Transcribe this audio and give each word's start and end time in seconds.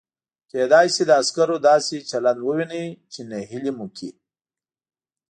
کېدای 0.51 0.87
شي 0.93 1.03
د 1.07 1.11
عسکرو 1.21 1.57
داسې 1.69 1.95
چلند 2.09 2.39
ووینئ 2.41 2.85
چې 3.11 3.19
نهیلي 3.31 3.71
مو 3.77 3.85
کړي. 3.95 4.09